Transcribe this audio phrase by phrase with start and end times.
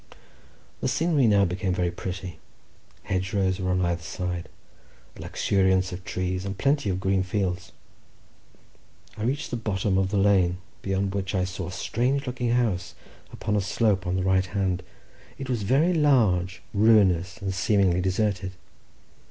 [0.79, 4.49] The scenery now became very pretty—hedge rows were on either side,
[5.15, 7.71] a luxuriance of trees, and plenty of green fields.
[9.15, 12.95] I reached the bottom of the lane, beyond which I saw a strange looking house
[13.31, 14.81] upon a slope on the right hand.
[15.37, 18.53] It was very large, ruinous, and seemingly deserted.